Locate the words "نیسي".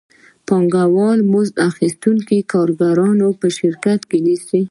4.25-4.59